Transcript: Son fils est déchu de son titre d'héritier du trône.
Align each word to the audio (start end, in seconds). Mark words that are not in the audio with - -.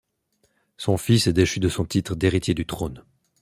Son 0.77 0.97
fils 0.97 1.27
est 1.27 1.33
déchu 1.33 1.59
de 1.59 1.69
son 1.69 1.85
titre 1.85 2.15
d'héritier 2.15 2.55
du 2.55 2.65
trône. 2.65 3.03